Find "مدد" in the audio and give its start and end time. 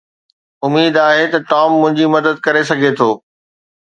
2.17-2.35